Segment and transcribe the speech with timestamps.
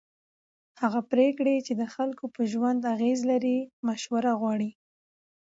[0.81, 3.57] هغه پرېکړې چې د خلکو پر ژوند اغېز لري
[3.87, 4.71] مشوره غواړي